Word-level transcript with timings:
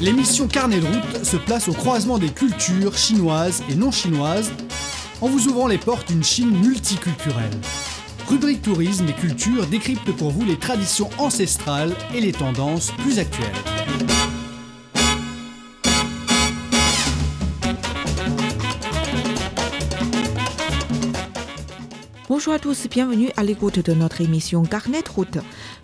L'émission 0.00 0.48
Carnet 0.48 0.80
de 0.80 0.86
route 0.86 1.24
se 1.24 1.36
place 1.36 1.68
au 1.68 1.72
croisement 1.72 2.18
des 2.18 2.30
cultures 2.30 2.96
chinoises 2.96 3.62
et 3.68 3.74
non 3.74 3.90
chinoises 3.90 4.50
en 5.20 5.28
vous 5.28 5.46
ouvrant 5.48 5.68
les 5.68 5.78
portes 5.78 6.08
d'une 6.08 6.24
Chine 6.24 6.50
multiculturelle. 6.50 7.50
Rubrique 8.28 8.62
tourisme 8.62 9.06
et 9.08 9.12
culture 9.12 9.66
décrypte 9.66 10.10
pour 10.12 10.30
vous 10.30 10.44
les 10.44 10.58
traditions 10.58 11.10
ancestrales 11.18 11.94
et 12.14 12.20
les 12.20 12.32
tendances 12.32 12.90
plus 12.98 13.18
actuelles. 13.18 13.52
Bonjour 22.42 22.54
à 22.54 22.58
tous, 22.58 22.88
bienvenue 22.90 23.30
à 23.36 23.44
l'écoute 23.44 23.78
de 23.78 23.94
notre 23.94 24.20
émission 24.20 24.64
Carnet 24.64 25.04
Route. 25.14 25.38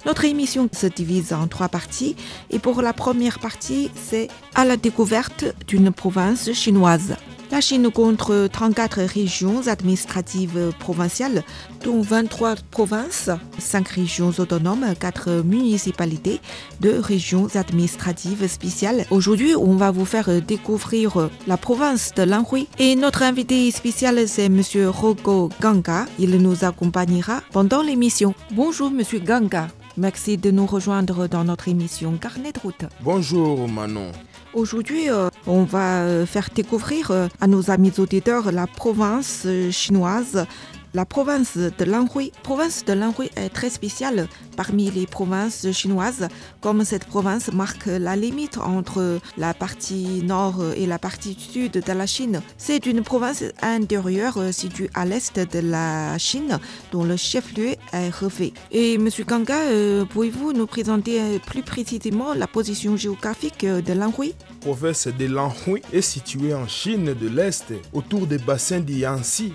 Notre 0.06 0.24
émission 0.24 0.68
se 0.72 0.88
divise 0.88 1.32
en 1.32 1.46
trois 1.46 1.68
parties 1.68 2.16
et 2.50 2.58
pour 2.58 2.82
la 2.82 2.92
première 2.92 3.38
partie, 3.38 3.92
c'est 3.94 4.26
à 4.56 4.64
la 4.64 4.76
découverte 4.76 5.44
d'une 5.68 5.92
province 5.92 6.52
chinoise. 6.54 7.14
La 7.50 7.62
Chine 7.62 7.90
compte 7.90 8.30
34 8.52 9.00
régions 9.02 9.66
administratives 9.68 10.72
provinciales, 10.78 11.42
dont 11.82 12.02
23 12.02 12.56
provinces, 12.70 13.30
5 13.58 13.88
régions 13.88 14.32
autonomes, 14.38 14.94
4 15.00 15.42
municipalités, 15.44 16.40
2 16.80 17.00
régions 17.00 17.48
administratives 17.54 18.46
spéciales. 18.46 19.06
Aujourd'hui, 19.10 19.56
on 19.56 19.76
va 19.76 19.90
vous 19.90 20.04
faire 20.04 20.42
découvrir 20.42 21.30
la 21.46 21.56
province 21.56 22.12
de 22.14 22.22
Lanhui. 22.22 22.68
Et 22.78 22.94
notre 22.96 23.22
invité 23.22 23.70
spécial, 23.70 24.28
c'est 24.28 24.46
M. 24.46 24.62
Rogo 24.86 25.48
Ganga. 25.60 26.04
Il 26.18 26.36
nous 26.36 26.64
accompagnera 26.64 27.40
pendant 27.50 27.82
l'émission. 27.82 28.34
Bonjour, 28.52 28.88
M. 28.88 29.02
Ganga. 29.24 29.68
Merci 29.96 30.36
de 30.36 30.50
nous 30.50 30.66
rejoindre 30.66 31.26
dans 31.26 31.44
notre 31.44 31.68
émission 31.68 32.18
Carnet 32.18 32.52
de 32.52 32.60
route. 32.60 32.84
Bonjour 33.00 33.66
Manon. 33.68 34.12
Aujourd'hui, 34.58 35.08
euh, 35.08 35.28
on 35.46 35.62
va 35.62 36.02
euh, 36.02 36.26
faire 36.26 36.48
découvrir 36.52 37.12
euh, 37.12 37.28
à 37.40 37.46
nos 37.46 37.70
amis 37.70 37.92
auditeurs 37.98 38.50
la 38.50 38.66
province 38.66 39.46
chinoise 39.70 40.46
la 40.94 41.04
province 41.04 41.56
de 41.56 41.84
Lanhui. 41.84 42.32
La 42.34 42.40
province 42.42 42.84
de 42.84 42.92
Lanhui 42.92 43.30
est 43.36 43.48
très 43.50 43.70
spéciale 43.70 44.28
parmi 44.56 44.90
les 44.90 45.06
provinces 45.06 45.70
chinoises, 45.72 46.28
comme 46.60 46.84
cette 46.84 47.04
province 47.04 47.52
marque 47.52 47.86
la 47.86 48.16
limite 48.16 48.58
entre 48.58 49.20
la 49.36 49.54
partie 49.54 50.22
nord 50.24 50.62
et 50.76 50.86
la 50.86 50.98
partie 50.98 51.36
sud 51.38 51.72
de 51.72 51.92
la 51.92 52.06
Chine. 52.06 52.40
C'est 52.56 52.86
une 52.86 53.02
province 53.02 53.44
intérieure 53.62 54.38
située 54.52 54.90
à 54.94 55.04
l'est 55.04 55.38
de 55.38 55.60
la 55.60 56.18
Chine, 56.18 56.58
dont 56.92 57.04
le 57.04 57.16
chef-lieu 57.16 57.74
est 57.92 58.22
Hefei. 58.22 58.52
Et 58.72 58.94
M. 58.94 59.08
Ganga, 59.26 59.60
euh, 59.60 60.04
pouvez-vous 60.04 60.52
nous 60.52 60.66
présenter 60.66 61.38
plus 61.46 61.62
précisément 61.62 62.34
la 62.34 62.46
position 62.46 62.96
géographique 62.96 63.64
de 63.64 63.92
Lanhui? 63.92 64.34
La 64.50 64.54
province 64.60 65.06
de 65.06 65.26
Lanhui 65.26 65.82
est 65.92 66.02
située 66.02 66.54
en 66.54 66.66
Chine 66.66 67.14
de 67.14 67.28
l'Est, 67.28 67.72
autour 67.92 68.26
des 68.26 68.38
bassins 68.38 68.80
de 68.80 68.92
Yangtze 68.92 69.52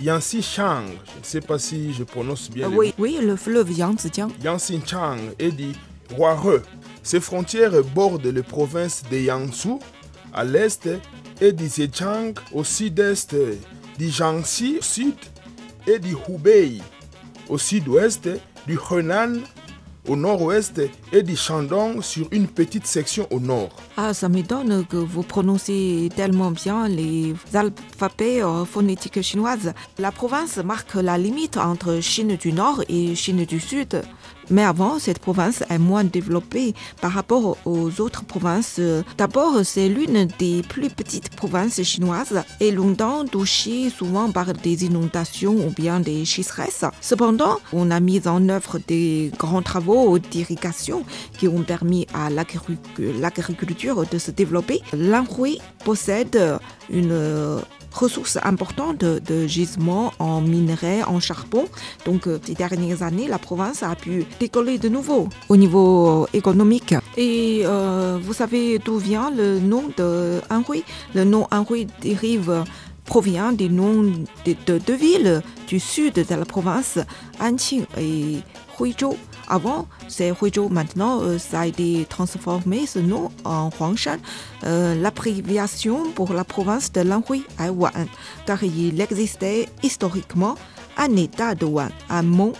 Yangtze 0.00 0.42
Chang, 0.42 0.84
je 1.14 1.20
ne 1.20 1.24
sais 1.24 1.40
pas 1.40 1.58
si 1.58 1.92
je 1.94 2.04
prononce 2.04 2.50
bien. 2.50 2.68
oui, 2.68 2.94
le... 2.98 3.02
oui, 3.02 3.18
le 3.22 3.36
fleuve 3.36 3.72
Yangtze. 3.72 4.08
Yangtze 4.42 4.72
Chang 4.86 5.18
et 5.38 5.50
dit 5.50 5.72
Huare. 6.16 6.60
Ses 7.02 7.20
frontières 7.20 7.82
bordent 7.94 8.26
les 8.26 8.42
provinces 8.42 9.02
de 9.10 9.18
Yangsu 9.18 9.78
à 10.32 10.44
l'est 10.44 10.88
et 11.40 11.52
du 11.52 11.68
Zhejiang 11.68 12.34
au 12.52 12.64
sud-est, 12.64 13.36
du 13.98 14.10
Jiangxi 14.10 14.78
au 14.78 14.82
sud 14.82 15.14
et 15.86 15.98
du 15.98 16.16
Hubei 16.28 16.80
au 17.48 17.58
sud-ouest, 17.58 18.28
du 18.66 18.78
Henan 18.90 19.34
au 20.08 20.16
nord-ouest 20.16 20.80
et 21.12 21.22
du 21.22 21.36
Shandong 21.36 22.02
sur 22.02 22.28
une 22.30 22.46
petite 22.46 22.86
section 22.86 23.26
au 23.30 23.40
nord. 23.40 23.70
Ah, 23.96 24.14
ça 24.14 24.28
m'étonne 24.28 24.84
que 24.86 24.96
vous 24.96 25.22
prononcez 25.22 26.08
tellement 26.14 26.50
bien 26.50 26.88
les 26.88 27.34
alphabets 27.54 28.42
phonétiques 28.70 29.22
chinoises. 29.22 29.72
La 29.98 30.12
province 30.12 30.58
marque 30.58 30.94
la 30.94 31.18
limite 31.18 31.56
entre 31.56 32.00
Chine 32.00 32.36
du 32.36 32.52
Nord 32.52 32.82
et 32.88 33.14
Chine 33.14 33.44
du 33.44 33.60
Sud. 33.60 34.02
Mais 34.50 34.62
avant, 34.62 34.98
cette 34.98 35.18
province 35.18 35.62
est 35.68 35.78
moins 35.78 36.04
développée 36.04 36.74
par 37.00 37.12
rapport 37.12 37.56
aux 37.64 38.00
autres 38.00 38.24
provinces. 38.24 38.80
D'abord, 39.16 39.64
c'est 39.64 39.88
l'une 39.88 40.28
des 40.38 40.62
plus 40.62 40.90
petites 40.90 41.30
provinces 41.34 41.82
chinoises 41.82 42.42
et 42.60 42.70
longtemps 42.70 43.24
touchée 43.24 43.90
souvent 43.90 44.30
par 44.30 44.52
des 44.52 44.84
inondations 44.84 45.54
ou 45.54 45.70
bien 45.70 46.00
des 46.00 46.24
sécheresses. 46.24 46.84
Cependant, 47.00 47.58
on 47.72 47.90
a 47.90 48.00
mis 48.00 48.26
en 48.28 48.48
œuvre 48.48 48.78
des 48.86 49.32
grands 49.38 49.62
travaux 49.62 50.18
d'irrigation 50.18 51.04
qui 51.38 51.48
ont 51.48 51.62
permis 51.62 52.06
à 52.14 52.30
l'agriculture 52.30 54.04
de 54.06 54.18
se 54.18 54.30
développer. 54.30 54.80
L'Anhui 54.92 55.58
possède 55.84 56.58
une 56.90 57.60
ressources 57.94 58.38
importantes 58.42 59.04
de 59.04 59.46
gisements 59.46 60.12
en 60.18 60.40
minerais, 60.40 61.02
en 61.04 61.20
charbon. 61.20 61.66
Donc, 62.04 62.28
ces 62.44 62.54
dernières 62.54 63.02
années, 63.02 63.28
la 63.28 63.38
province 63.38 63.82
a 63.82 63.94
pu 63.94 64.24
décoller 64.38 64.78
de 64.78 64.88
nouveau 64.88 65.28
au 65.48 65.56
niveau 65.56 66.26
économique. 66.32 66.94
Et 67.16 67.62
euh, 67.64 68.18
vous 68.22 68.32
savez 68.32 68.78
d'où 68.78 68.98
vient 68.98 69.30
le 69.30 69.58
nom 69.58 69.84
de 69.96 70.40
Anhui 70.50 70.84
Le 71.14 71.24
nom 71.24 71.46
Anhui 71.50 71.86
dérive 72.00 72.64
provient 73.04 73.52
des 73.52 73.68
noms 73.68 74.02
de 74.46 74.78
deux 74.78 74.94
villes 74.96 75.42
du 75.68 75.78
sud 75.78 76.14
de 76.14 76.34
la 76.34 76.44
province, 76.44 76.98
Anqing 77.40 77.84
et 77.98 78.38
Huizhou. 78.78 79.16
Avant, 79.46 79.86
c'est 80.08 80.32
Huizhou. 80.32 80.68
Maintenant, 80.70 81.20
euh, 81.20 81.38
ça 81.38 81.60
a 81.60 81.66
été 81.66 82.06
transformé, 82.08 82.86
ce 82.86 82.98
nom, 82.98 83.30
en 83.44 83.70
Huangshan. 83.78 84.16
Euh, 84.64 84.94
L'abréviation 84.94 86.10
pour 86.14 86.32
la 86.32 86.44
province 86.44 86.90
de 86.92 87.02
Lanhui 87.02 87.44
est 87.60 87.68
Wan, 87.68 88.06
car 88.46 88.62
il 88.64 88.98
existait 89.00 89.68
historiquement 89.82 90.54
un 90.96 91.14
état 91.16 91.54
de 91.54 91.66
Wan, 91.66 91.90
un 92.08 92.22
mont 92.22 92.54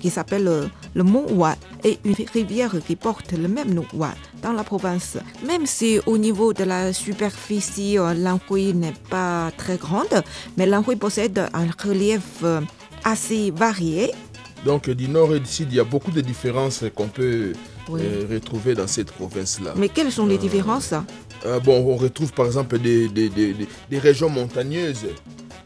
qui 0.00 0.10
s'appelle 0.10 0.44
le, 0.44 0.68
le 0.94 1.02
mont 1.02 1.26
Wan 1.32 1.56
et 1.84 1.98
une 2.04 2.14
rivière 2.32 2.72
qui 2.86 2.96
porte 2.96 3.32
le 3.32 3.48
même 3.48 3.72
nom 3.72 3.84
Wan 3.94 4.14
dans 4.42 4.52
la 4.52 4.64
province. 4.64 5.18
Même 5.46 5.66
si 5.66 5.98
au 6.06 6.16
niveau 6.18 6.52
de 6.52 6.64
la 6.64 6.92
superficie, 6.92 7.98
euh, 7.98 8.14
Lanhui 8.14 8.74
n'est 8.74 8.94
pas 9.10 9.50
très 9.56 9.76
grande, 9.76 10.22
mais 10.56 10.66
Lanhui 10.66 10.96
possède 10.96 11.38
un 11.52 11.66
relief 11.86 12.44
assez 13.04 13.50
varié 13.50 14.12
donc 14.64 14.90
du 14.90 15.08
nord 15.08 15.34
et 15.34 15.40
du 15.40 15.46
sud, 15.46 15.68
il 15.70 15.76
y 15.76 15.80
a 15.80 15.84
beaucoup 15.84 16.10
de 16.10 16.20
différences 16.20 16.84
qu'on 16.94 17.08
peut 17.08 17.54
oui. 17.88 18.02
euh, 18.04 18.26
retrouver 18.30 18.74
dans 18.74 18.86
cette 18.86 19.10
province-là. 19.10 19.72
Mais 19.74 19.88
quelles 19.88 20.12
sont 20.12 20.26
les 20.26 20.36
différences? 20.36 20.92
euh, 21.46 21.58
Bon, 21.60 21.82
on 21.86 21.96
retrouve 21.96 22.30
par 22.34 22.44
exemple 22.44 22.78
des, 22.78 23.08
des, 23.08 23.30
des, 23.30 23.56
des 23.90 23.98
régions 23.98 24.28
montagneuses. 24.28 25.06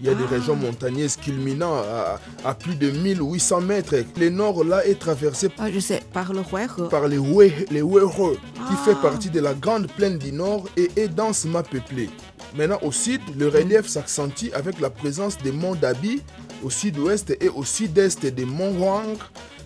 Il 0.00 0.06
y 0.06 0.08
a 0.08 0.12
ah. 0.12 0.14
des 0.14 0.24
régions 0.24 0.56
montagneuses 0.56 1.16
culminant 1.16 1.74
à, 1.74 2.20
à, 2.44 2.54
plus 2.54 2.74
de 2.74 2.90
1800 2.90 3.60
mètres. 3.62 3.94
Le 4.18 4.28
nord 4.30 4.64
là 4.64 4.84
est 4.86 4.98
traversé 4.98 5.48
ah, 5.58 5.70
je 5.70 5.80
sais, 5.80 6.02
par 6.12 6.32
le 6.32 6.40
Huere. 6.40 6.88
Par 6.88 7.08
les 7.08 7.16
Huere, 7.16 7.64
les 7.70 7.80
Huere 7.80 8.10
ah. 8.58 8.68
qui 8.68 8.76
fait 8.84 9.00
partie 9.00 9.30
de 9.30 9.40
la 9.40 9.54
grande 9.54 9.88
plaine 9.88 10.18
du 10.18 10.32
nord 10.32 10.64
et 10.76 10.90
est 10.96 11.08
densément 11.08 11.62
peuplée. 11.62 12.10
Maintenant 12.56 12.78
au 12.82 12.92
sud, 12.92 13.20
le 13.36 13.48
relief 13.48 13.86
s'accentue 13.88 14.50
avec 14.52 14.80
la 14.80 14.90
présence 14.90 15.36
des 15.38 15.52
monts 15.52 15.74
Dabi 15.74 16.22
au 16.62 16.70
sud-ouest 16.70 17.36
et 17.40 17.48
au 17.48 17.64
sud-est 17.64 18.26
des 18.26 18.44
monts 18.44 18.72
Huang. 18.72 19.16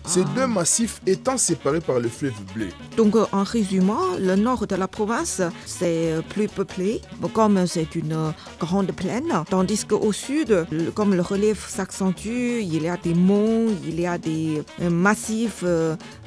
Ces 0.09 0.23
deux 0.35 0.47
massifs 0.47 1.01
étant 1.05 1.37
séparés 1.37 1.81
par 1.81 1.99
le 1.99 2.09
fleuve 2.09 2.33
bleu. 2.55 2.69
Donc, 2.97 3.15
en 3.31 3.43
résumant, 3.43 4.17
le 4.19 4.35
nord 4.35 4.65
de 4.65 4.75
la 4.75 4.87
province, 4.87 5.39
c'est 5.67 6.15
plus 6.29 6.47
peuplé, 6.47 7.01
comme 7.35 7.67
c'est 7.67 7.93
une 7.93 8.33
grande 8.59 8.91
plaine, 8.91 9.31
tandis 9.51 9.85
qu'au 9.85 10.11
sud, 10.11 10.65
comme 10.95 11.13
le 11.13 11.21
relief 11.21 11.69
s'accentue, 11.69 12.59
il 12.59 12.81
y 12.81 12.89
a 12.89 12.97
des 12.97 13.13
monts, 13.13 13.67
il 13.85 14.01
y 14.01 14.07
a 14.07 14.17
des 14.17 14.63
massifs, 14.89 15.63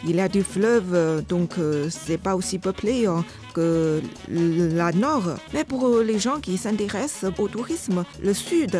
il 0.06 0.14
y 0.14 0.20
a 0.20 0.28
du 0.28 0.44
fleuve, 0.44 1.24
donc 1.28 1.54
c'est 1.90 2.18
pas 2.18 2.36
aussi 2.36 2.60
peuplé 2.60 3.08
que 3.52 4.00
la 4.28 4.92
nord. 4.92 5.24
Mais 5.52 5.64
pour 5.64 5.98
les 5.98 6.20
gens 6.20 6.38
qui 6.38 6.56
s'intéressent 6.56 7.32
au 7.36 7.48
tourisme, 7.48 8.04
le 8.22 8.32
sud, 8.32 8.78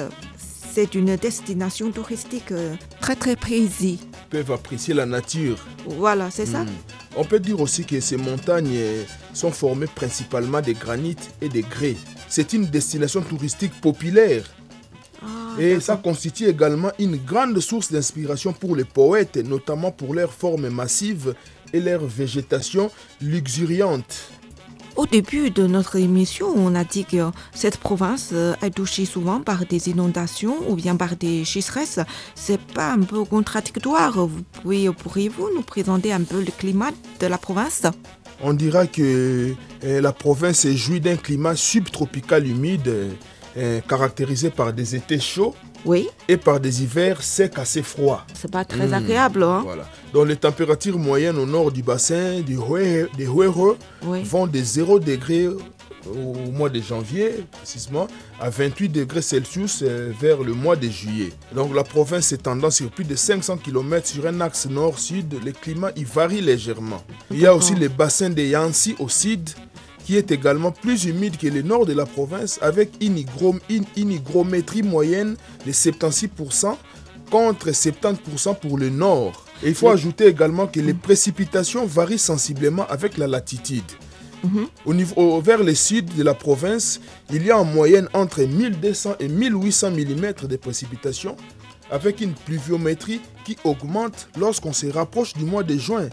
c'est 0.75 0.95
une 0.95 1.17
destination 1.17 1.91
touristique 1.91 2.53
très 3.01 3.15
très 3.15 3.37
précise. 3.37 3.99
peuvent 4.31 4.53
apprécier 4.53 4.95
la 4.95 5.05
nature. 5.05 5.59
Voilà, 5.87 6.31
c'est 6.31 6.47
ça. 6.47 6.65
Mm. 6.65 6.69
On 7.17 7.25
peut 7.25 7.41
dire 7.41 7.61
aussi 7.61 7.85
que 7.85 8.01
ces 8.01 8.17
montagnes 8.17 8.81
sont 9.35 9.51
formées 9.51 9.87
principalement 9.87 10.63
de 10.63 10.73
granit 10.73 11.17
et 11.43 11.51
de 11.51 11.61
grès. 11.61 11.97
C'est 12.29 12.55
une 12.55 12.65
destination 12.65 13.21
touristique 13.21 13.79
populaire. 13.83 14.45
Ah, 15.23 15.61
et 15.61 15.79
ça 15.79 15.97
constitue 15.97 16.47
également 16.47 16.91
une 16.99 17.17
grande 17.17 17.61
source 17.61 17.93
d'inspiration 17.93 18.55
pour 18.55 18.75
les 18.75 18.85
poètes, 18.85 19.37
notamment 19.37 19.91
pour 19.91 20.15
leurs 20.15 20.33
formes 20.33 20.71
massives 20.71 21.35
et 21.75 21.81
leur 21.81 22.05
végétation 22.07 22.91
luxuriante. 23.21 24.31
Au 24.97 25.07
début 25.07 25.51
de 25.51 25.67
notre 25.67 25.97
émission, 25.97 26.49
on 26.55 26.75
a 26.75 26.85
dit 26.85 27.05
que 27.05 27.31
cette 27.55 27.79
province 27.79 28.33
est 28.33 28.71
touchée 28.71 29.07
souvent 29.07 29.41
par 29.41 29.65
des 29.65 29.89
inondations 29.89 30.57
ou 30.69 30.77
bien 30.77 30.97
par 30.97 31.17
des 31.17 31.45
sécheresses. 31.45 32.01
C'est 32.35 32.61
pas 32.61 32.93
un 32.93 33.01
peu 33.01 33.25
contradictoire 33.25 34.27
Vous 34.27 34.43
pourriez-vous 34.63 35.49
nous 35.55 35.63
présenter 35.63 36.13
un 36.13 36.23
peu 36.23 36.41
le 36.41 36.51
climat 36.51 36.91
de 37.21 37.27
la 37.27 37.39
province? 37.39 37.83
On 38.43 38.53
dira 38.53 38.87
que 38.87 39.55
euh, 39.85 40.01
la 40.01 40.13
province 40.13 40.67
jouit 40.69 41.01
d'un 41.01 41.17
climat 41.17 41.57
subtropical 41.57 42.47
humide 42.47 43.17
euh, 43.57 43.81
caractérisé 43.89 44.51
par 44.51 44.73
des 44.73 44.97
étés 44.97 45.21
chauds 45.21 45.55
Oui, 45.85 46.09
et 46.29 46.37
par 46.37 46.61
des 46.61 46.83
hivers 46.83 47.23
secs 47.23 47.59
assez 47.59 47.83
froids. 47.83 48.25
c'est 48.35 48.51
pas 48.51 48.65
très 48.65 48.89
Mm. 48.89 48.95
agréable. 48.95 49.43
Hein? 49.43 49.63
Voilà. 49.65 49.89
Donc 50.13 50.29
les 50.29 50.37
températures 50.37 50.99
moyennes 50.99 51.39
au 51.39 51.47
nord 51.47 51.73
du 51.73 51.83
bassin 51.83 52.41
du 52.41 52.57
des 53.17 53.27
Oui. 54.05 54.23
vont 54.25 54.47
de 54.47 54.59
0 54.63 54.99
degré 55.01 55.49
au 55.49 56.35
mois 56.51 56.69
de 56.69 56.81
janvier, 56.81 57.45
précisément, 57.53 58.09
à 58.41 58.51
28 58.51 58.89
degrés 58.89 59.23
Celsius 59.23 59.83
euh, 59.83 60.11
vers 60.21 60.43
le 60.43 60.53
mois 60.53 60.75
de 60.75 60.89
juillet. 60.89 61.33
Donc 61.55 61.75
la 61.75 61.85
province 61.85 62.27
s'étendant 62.27 62.71
sur 62.71 62.91
plus 62.91 63.05
de 63.05 63.15
500 63.15 63.59
km 63.59 64.07
sur 64.07 64.27
un 64.27 64.41
axe 64.41 64.67
nord-sud, 64.69 65.37
le 65.45 65.53
climat 65.53 65.91
y 65.97 66.03
varie 66.05 66.41
légèrement. 66.41 67.03
Il 67.31 67.39
y 67.41 67.47
a 67.47 67.55
aussi 67.55 67.75
le 67.77 67.89
bassin 67.89 68.31
de 68.31 68.43
Yansi 68.43 68.97
au 68.99 69.09
sud, 69.09 69.49
qui 70.13 70.19
est 70.19 70.31
également 70.31 70.73
plus 70.73 71.05
humide 71.07 71.39
que 71.39 71.47
le 71.47 71.63
nord 71.63 71.87
de 71.87 71.95
la 71.95 72.05
province, 72.05 72.59
avec 72.61 72.91
une, 73.01 73.17
hygrom- 73.17 73.61
une- 73.71 73.87
une 73.97 74.13
hygrométrie 74.13 74.83
moyenne 74.83 75.37
de 75.65 75.73
76% 75.73 76.77
contre 77.31 77.71
70% 77.71 78.55
pour 78.61 78.77
le 78.77 78.91
nord. 78.91 79.47
Et 79.63 79.69
il 79.71 79.75
faut 79.75 79.89
ajouter 79.89 80.27
également 80.27 80.67
que 80.67 80.81
les 80.81 80.93
précipitations 80.93 81.87
varient 81.87 82.19
sensiblement 82.19 82.87
avec 82.89 83.17
la 83.17 83.27
latitude. 83.27 83.91
Au 84.85 84.93
niveau, 84.93 85.15
au- 85.17 85.41
vers 85.41 85.63
le 85.63 85.75
sud 85.75 86.15
de 86.15 86.23
la 86.23 86.35
province, 86.35 87.01
il 87.33 87.47
y 87.47 87.51
a 87.51 87.59
en 87.59 87.65
moyenne 87.65 88.09
entre 88.13 88.43
1200 88.43 89.15
et 89.19 89.29
1800 89.29 89.93
mm 89.93 90.47
de 90.47 90.57
précipitations, 90.57 91.39
avec 91.91 92.21
une 92.21 92.35
pluviométrie 92.35 93.23
qui 93.47 93.57
augmente 93.65 94.29
lorsqu'on 94.39 94.75
se 94.75 94.89
rapproche 94.89 95.33
du 95.33 95.47
mois 95.47 95.63
de 95.63 95.79
juin, 95.79 96.11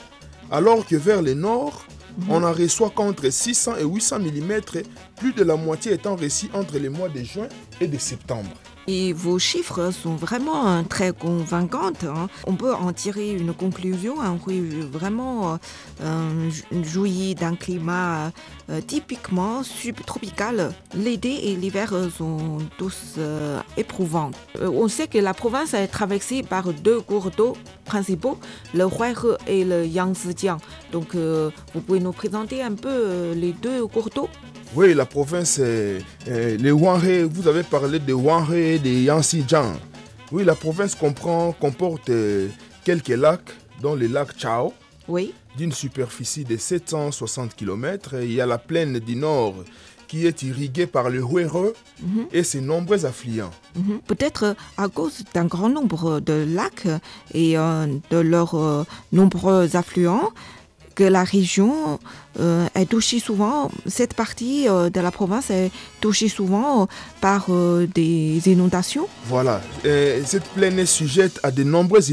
alors 0.52 0.86
que 0.88 0.96
vers 0.96 1.22
le 1.22 1.34
nord, 1.34 1.86
on 2.30 2.44
en 2.44 2.52
reçoit 2.52 2.90
qu'entre 2.90 3.30
600 3.30 3.78
et 3.78 3.84
800 3.84 4.20
mm, 4.20 4.62
plus 5.16 5.34
de 5.34 5.44
la 5.44 5.56
moitié 5.56 5.94
étant 5.94 6.16
reçue 6.16 6.50
entre 6.54 6.78
les 6.78 6.90
mois 6.90 7.10
de 7.10 7.24
juin 7.24 7.48
et 7.80 7.88
de 7.88 7.98
septembre. 7.98 8.52
Et 8.92 9.14
vos 9.14 9.38
chiffres 9.38 9.92
sont 9.92 10.16
vraiment 10.16 10.68
euh, 10.68 10.82
très 10.82 11.12
convaincants. 11.12 11.94
hein. 12.08 12.28
On 12.48 12.56
peut 12.56 12.74
en 12.74 12.92
tirer 12.92 13.34
une 13.34 13.54
conclusion. 13.54 14.20
Hein, 14.20 14.40
oui, 14.48 14.62
vraiment 14.92 15.60
euh, 16.02 16.50
jouir 16.82 17.36
d'un 17.36 17.56
climat 17.56 18.32
euh, 18.72 18.82
typiquement 18.82 19.62
subtropical. 19.62 20.74
L'été 20.96 21.52
et 21.52 21.56
l'hiver 21.56 21.94
euh, 21.94 22.10
sont 22.10 22.58
tous 22.80 23.00
euh, 23.20 23.60
éprouvants. 23.78 24.32
Euh, 24.60 24.72
on 24.84 24.88
sait 24.88 25.08
que 25.08 25.20
la 25.20 25.36
province 25.36 25.76
est 25.76 25.88
traversée 25.88 26.42
par 26.42 26.74
deux 26.74 27.00
cours 27.00 27.30
d'eau 27.30 27.54
principaux, 27.86 28.40
le 28.74 28.86
Huaihe 28.86 29.38
et 29.46 29.66
le 29.66 29.86
Yangtze-Jiang. 29.86 30.58
Donc, 30.92 31.14
euh, 31.14 31.52
vous 31.76 31.82
pouvez 31.82 32.00
nous 32.00 32.12
présenter 32.12 32.64
un 32.64 32.74
peu 32.74 32.90
euh, 32.90 33.36
les 33.36 33.52
deux 33.52 33.86
cours 33.86 34.10
d'eau? 34.10 34.30
Oui, 34.76 34.94
la 34.94 35.06
province, 35.06 35.58
euh, 35.60 36.00
euh, 36.28 36.58
les 36.58 36.72
Wanhe, 36.72 37.24
vous 37.24 37.48
avez 37.48 37.64
parlé 37.64 38.00
de 38.00 38.14
Wanhe 38.14 38.54
et 38.54 38.78
de 38.80 38.90
Yanxi-Jiang. 38.90 39.74
Oui, 40.32 40.44
la 40.44 40.54
province 40.56 40.94
comprend, 40.94 41.52
comporte 41.54 42.10
euh, 42.10 42.48
quelques 42.84 43.08
lacs, 43.10 43.52
dont 43.82 43.96
le 43.96 44.06
lac 44.08 44.38
Chao, 44.38 44.74
Oui. 45.08 45.34
d'une 45.58 45.72
superficie 45.72 46.44
de 46.44 46.56
760 46.56 47.56
km. 47.56 48.16
Il 48.22 48.32
y 48.34 48.42
a 48.42 48.46
la 48.46 48.60
plaine 48.60 49.00
du 49.00 49.16
Nord 49.16 49.56
qui 50.08 50.26
est 50.26 50.42
irriguée 50.44 50.88
par 50.88 51.10
le 51.12 51.20
Huere 51.22 51.74
et 52.32 52.42
ses 52.44 52.62
nombreux 52.62 53.06
affluents. 53.06 53.52
Mhm. 53.76 54.00
Peut-être 54.08 54.56
à 54.78 54.88
cause 54.88 55.24
d'un 55.36 55.46
grand 55.46 55.70
nombre 55.70 56.20
de 56.20 56.46
lacs 56.50 56.88
et 57.34 57.58
euh, 57.58 57.86
de 58.10 58.18
leurs 58.18 58.56
euh, 58.56 58.84
nombreux 59.12 59.76
affluents 59.76 60.32
que 61.00 61.06
la 61.06 61.24
région 61.24 61.98
euh, 62.42 62.68
est 62.76 62.86
touchée 62.90 63.20
souvent, 63.20 63.72
cette 63.88 64.14
partie 64.14 64.68
euh, 64.68 64.90
de 64.90 65.00
la 65.00 65.12
province 65.12 65.50
est 65.50 65.72
touchée 66.02 66.28
souvent 66.28 66.88
par 67.22 67.46
euh, 67.50 67.88
des 67.96 68.42
inondations. 68.48 69.08
Voilà, 69.26 69.62
cette 70.26 70.44
plaine 70.56 70.78
est 70.78 70.86
sujette 70.86 71.40
à 71.44 71.52
de 71.52 71.64
nombreuses 71.64 72.10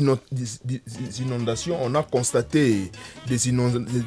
inondations. 1.21 1.77
On 1.83 1.95
a 1.97 2.03
constaté 2.03 2.91
des, 3.27 3.39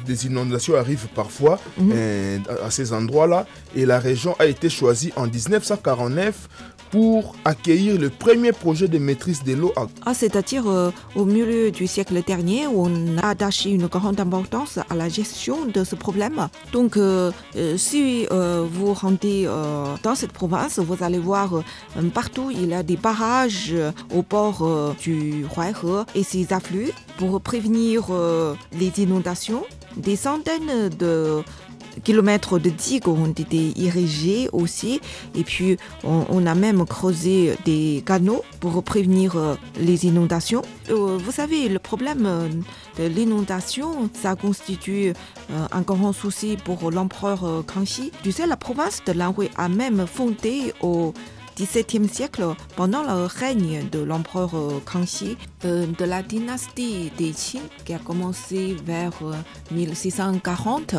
des 0.06 0.26
inondations 0.26 0.74
arrivent 0.76 1.08
parfois 1.14 1.58
à- 1.78 2.66
à 2.66 2.70
ces 2.70 2.92
endroits-là 2.94 3.46
et 3.76 3.84
la 3.84 3.98
région 3.98 4.34
a 4.38 4.46
été 4.46 4.68
choisie 4.70 5.12
en 5.16 5.26
1949 5.26 6.48
pour 6.90 7.34
accueillir 7.44 7.98
le 7.98 8.10
premier 8.10 8.52
projet 8.52 8.88
de 8.88 8.98
maîtrise 8.98 9.42
de 9.44 9.54
l'eau 9.54 9.72
Ah, 10.04 10.14
C'est-à-dire 10.14 10.68
euh, 10.68 10.90
au 11.14 11.24
milieu 11.24 11.70
du 11.70 11.86
siècle 11.86 12.22
dernier, 12.26 12.66
on 12.66 13.18
a 13.18 13.28
attaché 13.28 13.70
une 13.70 13.86
grande 13.86 14.18
importance 14.20 14.78
à 14.78 14.94
la 14.94 15.08
gestion 15.08 15.66
de 15.66 15.84
ce 15.84 15.94
problème. 15.94 16.48
Donc, 16.72 16.96
euh, 16.96 17.30
euh, 17.56 17.76
si 17.76 18.26
vous 18.30 18.92
rendez 18.94 19.48
dans 20.02 20.14
cette 20.14 20.32
province, 20.32 20.78
vous 20.78 21.02
allez 21.02 21.18
voir 21.18 21.62
partout 22.14 22.50
il 22.50 22.68
y 22.68 22.74
a 22.74 22.82
des 22.82 22.96
barrages 22.96 23.74
au 24.14 24.22
bord 24.22 24.94
du 25.00 25.44
Huaihe 25.56 26.04
et 26.14 26.22
ses 26.22 26.52
afflux 26.52 26.90
pour 27.18 27.40
prévenir 27.40 28.06
les 28.78 28.92
inondations. 29.02 29.64
Des 29.96 30.16
centaines 30.16 30.88
de 30.98 31.42
kilomètres 32.04 32.58
de 32.58 32.70
digues 32.70 33.08
ont 33.08 33.26
été 33.26 33.72
érigés 33.76 34.48
aussi. 34.52 35.00
Et 35.34 35.44
puis, 35.44 35.76
on, 36.04 36.46
a 36.46 36.54
même 36.54 36.84
creusé 36.86 37.56
des 37.64 38.02
canaux 38.04 38.42
pour 38.60 38.82
prévenir 38.82 39.36
euh, 39.36 39.54
les 39.78 40.06
inondations. 40.06 40.62
Euh, 40.90 41.18
vous 41.18 41.32
savez, 41.32 41.68
le 41.68 41.78
problème 41.78 42.24
euh, 42.26 42.48
de 42.98 43.06
l'inondation, 43.06 44.08
ça 44.14 44.34
constitue 44.36 45.12
un 45.72 45.80
grand 45.80 46.12
souci 46.12 46.56
pour 46.64 46.90
l'empereur 46.90 47.64
Kangxi. 47.66 48.12
Tu 48.22 48.32
sais, 48.32 48.46
la 48.46 48.56
province 48.56 49.02
de 49.06 49.12
Lanhui 49.12 49.50
a 49.56 49.68
même 49.68 50.06
fondé 50.06 50.72
au 50.80 51.12
XVIIe 51.56 52.08
siècle, 52.08 52.44
pendant 52.76 53.02
le 53.02 53.26
règne 53.26 53.88
de 53.90 54.00
l'empereur 54.00 54.50
Kangxi, 54.84 55.36
euh, 55.64 55.86
de 55.98 56.04
la 56.04 56.22
dynastie 56.22 57.10
des 57.18 57.30
Qing, 57.30 57.60
qui 57.84 57.94
a 57.94 57.98
commencé 57.98 58.76
vers 58.84 59.12
euh, 59.22 59.34
1640. 59.72 60.94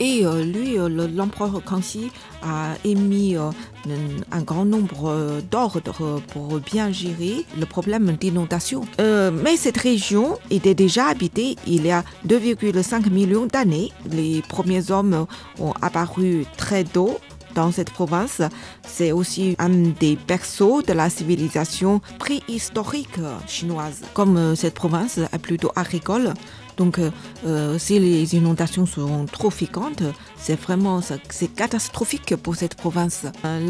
Et 0.00 0.26
euh, 0.26 0.42
lui, 0.44 0.76
euh, 0.76 0.88
le- 0.88 1.06
l'empereur 1.06 1.62
Kangxi 1.64 2.10
a 2.42 2.70
émis 2.84 3.36
un, 3.36 4.42
grand 4.42 4.64
nombre 4.64 5.40
d'ordres 5.50 6.20
pour 6.32 6.58
bien 6.58 6.90
gérer 6.90 7.44
le 7.58 7.64
problème 7.64 8.12
d'inondation. 8.20 8.82
Mais 8.98 9.56
cette 9.56 9.76
région 9.78 10.36
était 10.50 10.74
déjà 10.74 11.06
habitée 11.06 11.56
il 11.66 11.86
y 11.86 11.90
a 11.92 12.02
2,5 12.26 13.08
millions 13.10 13.46
d'années. 13.46 13.92
Les 14.10 14.42
premiers 14.48 14.90
hommes 14.90 15.26
ont 15.60 15.72
apparu 15.80 16.44
très 16.56 16.82
tôt 16.84 17.18
dans 17.54 17.72
cette 17.72 17.90
province. 17.90 18.42
C'est 18.86 19.12
aussi 19.12 19.56
un 19.58 19.68
des 19.68 20.16
berceaux 20.16 20.82
de 20.82 20.92
la 20.92 21.10
civilisation 21.10 22.00
préhistorique 22.18 23.18
chinoise. 23.46 24.02
Comme 24.12 24.36
euh, 24.36 24.54
cette 24.54 24.74
province 24.74 25.18
est 25.18 25.38
plutôt 25.38 25.72
agricole, 25.76 26.34
donc 26.76 26.98
euh, 26.98 27.10
euh, 27.46 27.78
si 27.78 27.98
les 27.98 28.34
inondations 28.34 28.86
sont 28.86 29.26
trop 29.26 29.50
fréquentes, 29.50 30.02
c'est 30.36 30.60
vraiment 30.60 31.00
c'est 31.30 31.48
catastrophique 31.54 32.36
pour 32.36 32.56
cette 32.56 32.74
province. 32.74 33.26
Euh, 33.44 33.60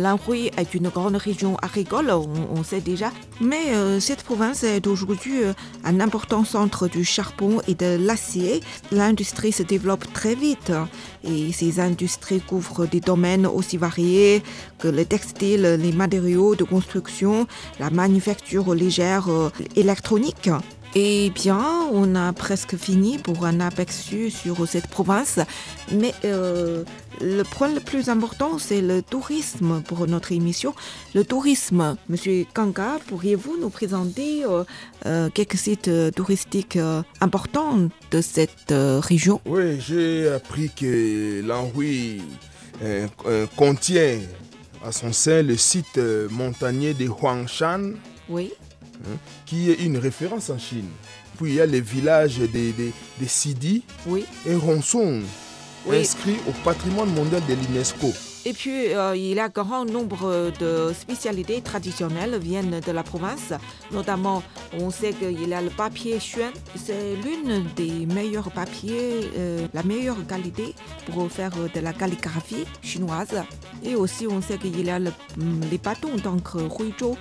est 0.56 0.74
une 0.74 0.88
grande 0.88 1.16
région 1.16 1.56
agricole, 1.62 2.10
on, 2.10 2.28
on 2.54 2.62
sait 2.62 2.80
déjà, 2.80 3.10
mais 3.40 3.74
euh, 3.74 4.00
cette 4.00 4.22
province 4.22 4.62
est 4.62 4.86
aujourd'hui 4.86 5.40
un 5.84 6.00
important 6.00 6.44
centre 6.44 6.88
du 6.88 7.04
charbon 7.04 7.60
et 7.66 7.74
de 7.74 7.96
l'acier. 8.00 8.60
L'industrie 8.90 9.52
se 9.52 9.62
développe 9.62 10.12
très 10.12 10.34
vite 10.34 10.72
et 11.24 11.52
ces 11.52 11.80
industries 11.80 12.40
couvrent 12.40 12.86
des 12.86 13.00
domaines 13.00 13.46
aussi 13.46 13.76
variés 13.76 14.42
que 14.78 14.88
le 14.88 15.04
textile, 15.04 15.62
les 15.80 15.92
matériaux 15.92 16.54
de 16.54 16.64
construction, 16.64 17.46
la 17.80 17.90
manufacture 17.90 18.74
légère, 18.74 19.28
électronique. 19.76 20.50
Eh 20.96 21.30
bien, 21.30 21.88
on 21.92 22.14
a 22.14 22.32
presque 22.32 22.76
fini 22.76 23.18
pour 23.18 23.46
un 23.46 23.58
aperçu 23.58 24.30
sur 24.30 24.68
cette 24.68 24.86
province, 24.86 25.40
mais 25.90 26.14
euh, 26.24 26.84
le 27.20 27.42
point 27.42 27.68
le 27.68 27.80
plus 27.80 28.08
important, 28.08 28.60
c'est 28.60 28.80
le 28.80 29.02
tourisme 29.02 29.82
pour 29.82 30.06
notre 30.06 30.30
émission. 30.30 30.72
Le 31.12 31.24
tourisme, 31.24 31.96
Monsieur 32.08 32.46
Kanga, 32.54 32.98
pourriez-vous 33.08 33.56
nous 33.60 33.70
présenter 33.70 34.44
euh, 34.44 34.62
euh, 35.06 35.30
quelques 35.30 35.56
sites 35.56 35.90
touristiques 36.14 36.78
importants 37.20 37.88
de 38.12 38.20
cette 38.20 38.72
région? 38.72 39.40
Oui, 39.46 39.80
j'ai 39.80 40.28
appris 40.28 40.70
que 40.70 41.42
l'Anhui 41.44 42.22
contient 43.56 44.20
à 44.84 44.92
son 44.92 45.12
sein 45.12 45.42
le 45.42 45.56
site 45.56 45.98
montagnier 46.30 46.94
de 46.94 47.06
Huangshan, 47.06 47.94
Oui. 48.28 48.52
Qui 49.46 49.70
est 49.70 49.84
une 49.84 49.98
référence 49.98 50.50
en 50.50 50.58
Chine. 50.58 50.88
Puis 51.38 51.50
il 51.52 51.54
y 51.56 51.60
a 51.60 51.66
les 51.66 51.80
villages 51.80 52.38
des, 52.38 52.72
des, 52.72 52.92
des 53.18 53.28
Sidi 53.28 53.82
Oui. 54.06 54.24
et 54.46 54.54
Ronsong, 54.54 55.22
inscrit 55.90 56.36
au 56.48 56.52
patrimoine 56.64 57.12
mondial 57.12 57.42
de 57.48 57.54
l'UNESCO. 57.54 58.12
Et 58.46 58.52
puis, 58.52 58.88
euh, 58.94 59.16
il 59.16 59.32
y 59.32 59.40
a 59.40 59.44
un 59.44 59.48
grand 59.48 59.86
nombre 59.86 60.52
de 60.60 60.92
spécialités 60.92 61.62
traditionnelles 61.62 62.38
viennent 62.38 62.78
de 62.78 62.92
la 62.92 63.02
province. 63.02 63.54
Notamment, 63.90 64.42
on 64.78 64.90
sait 64.90 65.14
qu'il 65.14 65.48
y 65.48 65.54
a 65.54 65.62
le 65.62 65.70
papier 65.70 66.20
chuen. 66.20 66.52
C'est 66.76 67.16
l'une 67.24 67.64
des 67.74 68.04
meilleurs 68.04 68.50
papiers, 68.50 69.30
euh, 69.38 69.66
la 69.72 69.82
meilleure 69.82 70.26
qualité 70.26 70.74
pour 71.10 71.30
faire 71.32 71.52
de 71.74 71.80
la 71.80 71.94
calligraphie 71.94 72.66
chinoise. 72.82 73.42
Et 73.82 73.94
aussi, 73.96 74.26
on 74.26 74.42
sait 74.42 74.58
qu'il 74.58 74.78
y 74.78 74.90
a 74.90 74.98
mm, 74.98 75.10
les 75.70 75.78
bâtons 75.78 76.14
d'encre 76.22 76.58
Huizhou 76.78 77.16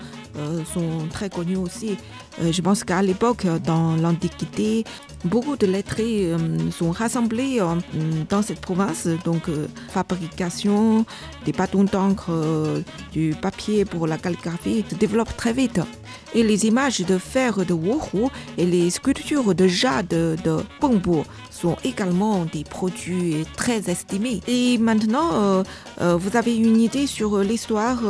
sont 0.73 1.07
très 1.09 1.29
connus 1.29 1.57
aussi. 1.57 1.97
je 2.41 2.61
pense 2.61 2.83
qu'à 2.83 3.01
l'époque, 3.01 3.45
dans 3.65 3.95
l'Antiquité, 3.95 4.83
beaucoup 5.25 5.55
de 5.55 5.67
lettrés 5.67 6.31
sont 6.71 6.91
rassemblés 6.91 7.59
dans 8.29 8.41
cette 8.41 8.61
province. 8.61 9.07
Donc, 9.25 9.49
fabrication, 9.89 11.05
des 11.45 11.51
bâtons 11.51 11.83
d'encre, 11.83 12.29
euh, 12.29 12.81
du 13.11 13.35
papier 13.39 13.85
pour 13.85 14.07
la 14.07 14.17
calligraphie 14.17 14.83
se 14.89 14.95
développent 14.95 15.35
très 15.37 15.53
vite. 15.53 15.79
Et 16.35 16.43
les 16.43 16.65
images 16.65 16.99
de 17.01 17.17
fer 17.17 17.65
de 17.65 17.73
Wuhu 17.73 18.29
et 18.57 18.65
les 18.65 18.89
sculptures 18.89 19.53
de 19.53 19.67
jade 19.67 20.07
de 20.07 20.57
Pengbu 20.79 21.23
sont 21.51 21.77
également 21.83 22.45
des 22.45 22.63
produits 22.63 23.45
très 23.55 23.89
estimés. 23.89 24.41
Et 24.47 24.77
maintenant, 24.77 25.29
euh, 25.33 25.63
euh, 26.01 26.15
vous 26.15 26.35
avez 26.35 26.55
une 26.57 26.81
idée 26.81 27.07
sur 27.07 27.39
l'histoire, 27.39 28.01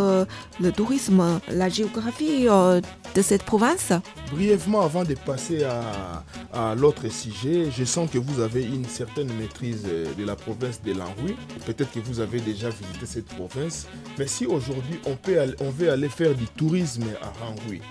le 0.59 0.71
tourisme, 0.71 1.39
la 1.49 1.69
géographie 1.69 2.45
de 2.45 3.21
cette 3.21 3.43
province? 3.43 3.91
Brièvement, 4.31 4.81
avant 4.81 5.03
de 5.03 5.13
passer 5.13 5.63
à, 5.63 6.75
l'autre 6.75 7.09
sujet, 7.09 7.69
je 7.75 7.83
sens 7.83 8.09
que 8.09 8.17
vous 8.17 8.39
avez 8.39 8.63
une 8.63 8.85
certaine 8.85 9.31
maîtrise 9.33 9.83
de 9.83 10.25
la 10.25 10.35
province 10.35 10.81
de 10.81 10.93
l'Anhui. 10.93 11.35
Peut-être 11.65 11.91
que 11.91 11.99
vous 11.99 12.19
avez 12.19 12.39
déjà 12.39 12.69
visité 12.69 13.05
cette 13.05 13.27
province. 13.27 13.87
Mais 14.17 14.27
si 14.27 14.45
aujourd'hui 14.45 14.99
on, 15.05 15.17
on 15.59 15.69
veut 15.69 15.91
aller 15.91 16.09
faire 16.09 16.33
du 16.33 16.45
tourisme 16.47 17.05
à 17.21 17.45
Ranhui, 17.45 17.81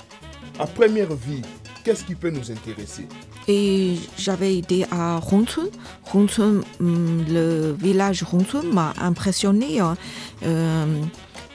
à 0.59 0.67
première 0.67 1.15
vue, 1.15 1.43
qu'est-ce 1.85 2.05
qui 2.05 2.15
peut 2.15 2.31
nous 2.31 2.51
intéresser? 2.51 3.07
Et 3.49 3.97
j'avais 4.17 4.57
été 4.57 4.85
à 4.91 5.21
Hongchun. 5.33 5.69
Hum, 6.15 7.25
le 7.29 7.75
village 7.79 8.25
Hongchun 8.33 8.63
m'a 8.73 8.93
impressionné. 9.01 9.81
Hein. 9.81 9.97
Euh, 10.45 11.03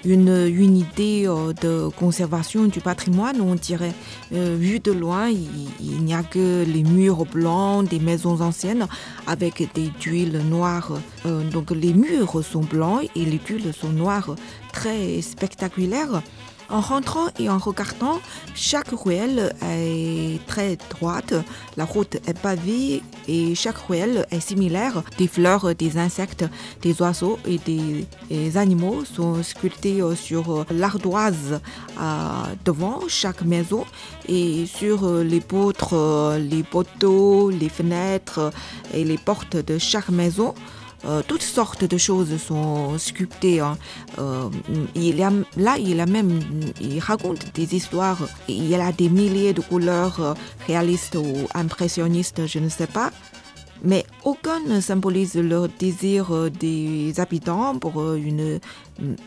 une, 0.05 0.47
une 0.47 0.77
idée 0.77 1.25
euh, 1.27 1.53
de 1.53 1.89
conservation 1.89 2.65
du 2.65 2.81
patrimoine, 2.81 3.41
on 3.41 3.55
dirait. 3.55 3.93
Euh, 4.33 4.55
vu 4.59 4.79
de 4.79 4.91
loin, 4.91 5.29
il, 5.29 6.03
n'y 6.03 6.13
a 6.13 6.23
que 6.23 6.65
les 6.65 6.83
murs 6.83 7.25
blancs 7.25 7.87
des 7.87 7.99
maisons 7.99 8.41
anciennes 8.41 8.87
avec 9.25 9.69
des 9.73 9.89
tuiles 9.99 10.41
noires. 10.49 10.93
Donc 11.51 11.71
les 11.71 11.93
murs 11.93 12.43
sont 12.43 12.61
blancs 12.61 13.09
et 13.15 13.25
les 13.25 13.39
tuiles 13.39 13.73
sont 13.73 13.89
noires, 13.89 14.35
très 14.71 15.21
spectaculaires. 15.21 16.21
En 16.69 16.81
rentrant 16.81 17.27
et 17.39 17.49
en 17.49 17.57
regardant, 17.57 18.19
chaque 18.53 18.89
ruelle 18.89 19.53
est 19.63 20.45
très 20.47 20.77
droite, 20.89 21.33
la 21.77 21.85
route 21.85 22.15
est 22.27 22.37
pavée 22.37 23.01
et 23.29 23.55
chaque 23.55 23.77
ruelle 23.77 24.25
est 24.31 24.41
similaire. 24.41 25.03
Des 25.17 25.27
fleurs, 25.27 25.73
des 25.75 25.97
insectes, 25.97 26.43
des 26.81 27.01
oiseaux 27.01 27.39
et 27.45 27.57
des, 27.59 28.57
animaux 28.57 29.05
sont 29.05 29.43
sculptés 29.43 30.01
sur 30.15 30.65
l'ardoise 30.69 31.61
euh, 31.99 32.31
devant 32.65 33.01
chaque 33.07 33.43
maison 33.43 33.85
et 34.27 34.65
sur 34.65 35.09
les 35.23 35.41
poutres, 35.41 36.37
les 36.37 36.63
poteaux, 36.63 37.49
les 37.49 37.69
fenêtres 37.69 38.51
et 38.93 39.05
les 39.05 39.17
portes 39.17 39.55
de 39.55 39.77
chaque 39.77 40.09
maison. 40.09 40.53
Euh, 41.05 41.21
toutes 41.27 41.43
sortes 41.43 41.83
de 41.83 41.97
choses 41.97 42.37
sont 42.37 42.97
sculptées. 42.97 43.59
Hein. 43.59 43.77
Euh, 44.19 44.49
il 44.95 45.21
a, 45.21 45.31
là, 45.55 45.77
il 45.77 45.99
a 45.99 46.05
même, 46.05 46.39
il 46.81 46.99
raconte 46.99 47.53
des 47.53 47.75
histoires. 47.75 48.27
Il 48.47 48.67
y 48.67 48.75
a 48.75 48.91
des 48.91 49.09
milliers 49.09 49.53
de 49.53 49.61
couleurs 49.61 50.19
euh, 50.19 50.33
réalistes 50.65 51.15
ou 51.15 51.47
impressionnistes, 51.53 52.47
je 52.47 52.59
ne 52.59 52.69
sais 52.69 52.87
pas. 52.87 53.11
Mais 53.83 54.05
aucun 54.23 54.59
ne 54.67 54.81
symbolise 54.81 55.35
le 55.35 55.67
désir 55.67 56.49
des 56.49 57.19
habitants 57.19 57.77
pour 57.77 58.15
une 58.15 58.59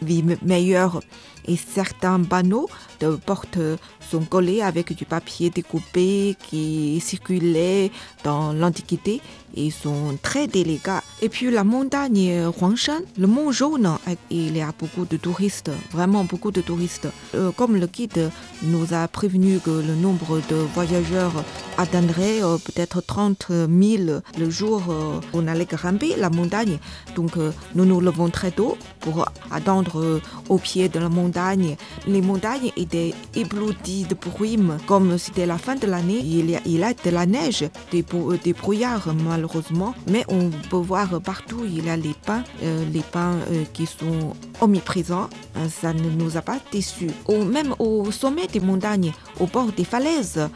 vie 0.03 0.25
meilleure. 0.43 1.00
Et 1.47 1.57
certains 1.57 2.21
panneaux 2.23 2.69
de 3.00 3.17
porte 3.17 3.59
sont 4.00 4.21
collés 4.21 4.61
avec 4.61 4.93
du 4.95 5.05
papier 5.05 5.50
découpé 5.50 6.37
qui 6.49 7.00
circulait 7.00 7.91
dans 8.25 8.53
l'Antiquité 8.53 9.21
et 9.55 9.71
sont 9.71 10.17
très 10.23 10.47
délicats. 10.47 11.03
Et 11.23 11.29
puis 11.29 11.50
la 11.50 11.65
montagne 11.65 12.45
Huangshan, 12.61 13.00
le 13.19 13.27
mont 13.27 13.50
jaune, 13.53 13.91
il 14.31 14.57
y 14.57 14.61
a 14.61 14.73
beaucoup 14.79 15.07
de 15.07 15.17
touristes, 15.17 15.71
vraiment 15.91 16.25
beaucoup 16.25 16.50
de 16.50 16.61
touristes. 16.61 17.09
Euh, 17.35 17.50
comme 17.53 17.77
le 17.77 17.87
guide 17.87 18.31
nous 18.62 18.93
a 18.93 19.09
prévenu 19.09 19.59
que 19.59 19.71
le 19.71 19.95
nombre 19.95 20.41
de 20.49 20.57
voyageurs 20.75 21.45
atteindrait 21.79 22.43
euh, 22.43 22.59
peut-être 22.59 23.00
30 23.00 23.47
000 23.49 24.21
le 24.39 24.50
jour 24.50 24.83
où 24.89 25.21
on 25.33 25.49
allait 25.49 25.65
grimper 25.65 26.15
la 26.17 26.31
montagne. 26.31 26.79
Donc 27.17 27.33
nous 27.75 27.85
nous 27.85 28.00
levons 28.00 28.29
très 28.29 28.50
tôt 28.50 28.77
pour 29.00 29.27
attendre 29.61 30.21
au 30.49 30.59
pied 30.59 30.88
de 30.88 30.99
la 30.99 31.09
montagne. 31.09 31.76
Les 32.07 32.23
montagnes 32.23 32.71
étaient 32.76 33.12
éblouies 33.35 34.07
de 34.09 34.14
brume, 34.14 34.79
comme 34.87 35.19
c'était 35.19 35.47
la 35.47 35.59
fin 35.59 35.76
de 35.76 35.87
l'année. 35.87 36.21
Il 36.23 36.50
y 36.50 36.83
a, 36.83 36.93
de 36.93 37.11
la 37.11 37.26
neige, 37.26 37.64
des, 37.93 38.05
des 38.45 38.52
brouillards 38.52 39.14
malheureusement, 39.14 39.95
mais 40.09 40.25
on 40.29 40.50
peut 40.71 40.76
voir 40.76 41.21
partout, 41.21 41.62
il 41.64 41.85
y 41.85 41.90
a 41.90 41.97
les 41.97 42.14
pins, 42.26 42.43
euh, 42.62 42.85
les 42.93 43.02
pins 43.02 43.37
euh, 43.50 43.64
qui 43.73 43.87
sont 43.87 44.35
omniprésents. 44.61 45.29
Euh, 45.57 45.69
ça 45.69 45.93
ne 45.93 46.11
nous 46.11 46.37
a 46.37 46.43
pas 46.43 46.59
déçus. 46.73 47.11
même 47.29 47.75
au 47.79 48.11
sommet 48.11 48.47
des 48.47 48.61
montagnes, 48.61 49.12
au 49.38 49.47
bord 49.47 49.73
des 49.73 49.85
falaises, 49.85 50.49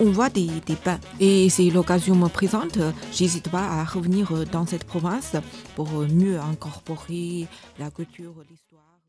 on 0.00 0.10
voit 0.10 0.30
des, 0.30 0.48
des 0.66 0.76
pins. 0.76 1.00
Et 1.20 1.48
si 1.48 1.70
l'occasion 1.70 2.14
me 2.14 2.28
présente, 2.28 2.78
j'hésite 3.12 3.48
pas 3.50 3.66
à 3.66 3.84
revenir 3.84 4.46
dans 4.50 4.66
cette 4.66 4.84
province 4.84 5.36
pour 5.74 5.88
mieux 5.90 6.38
incorporer 6.38 7.46
la 7.78 7.90
culture. 7.90 8.34